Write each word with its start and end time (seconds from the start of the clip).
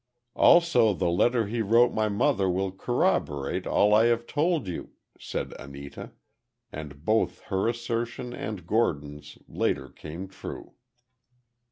"Also 0.35 0.95
the 0.95 1.11
letter 1.11 1.45
he 1.45 1.61
wrote 1.61 1.93
my 1.93 2.09
mother 2.09 2.49
will 2.49 2.71
corroborate 2.71 3.67
all 3.67 3.93
I 3.93 4.05
have 4.05 4.25
told 4.25 4.67
you," 4.67 4.93
said 5.19 5.53
Anita, 5.59 6.09
and 6.71 7.05
both 7.05 7.41
her 7.53 7.67
assertion 7.69 8.33
and 8.33 8.65
Gordon's, 8.65 9.37
later 9.47 9.89
came 9.89 10.27
true. 10.27 10.73